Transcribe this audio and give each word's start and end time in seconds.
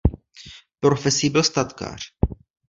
Profesí 0.79 1.29
byl 1.29 1.43
statkář. 1.43 2.01